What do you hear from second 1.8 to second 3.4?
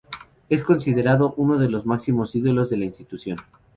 máximos ídolos de la institución